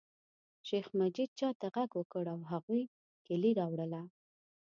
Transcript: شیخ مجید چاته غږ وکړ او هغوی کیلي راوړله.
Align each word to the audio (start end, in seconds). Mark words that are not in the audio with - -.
شیخ 0.67 0.85
مجید 0.99 1.29
چاته 1.39 1.67
غږ 1.75 1.91
وکړ 1.95 2.25
او 2.33 2.39
هغوی 2.51 2.83
کیلي 3.25 3.51
راوړله. 3.59 4.01